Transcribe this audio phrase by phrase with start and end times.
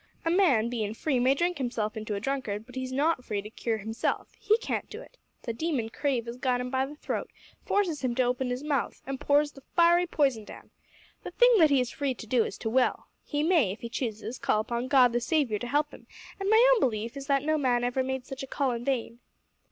[0.25, 3.51] A man, bein' free, may drink himself into a drunkard, but he's not free to
[3.51, 4.29] cure himself.
[4.39, 5.15] He can't do it.
[5.43, 7.29] The demon Crave has got him by the throat,
[7.67, 10.71] forces him to open his mouth, and pours the fiery poison down.
[11.21, 13.09] The thing that he is free to do is to will.
[13.23, 16.07] He may, if he chooses, call upon God the Saviour to help him;
[16.39, 19.19] an' my own belief is that no man ever made such a call in vain."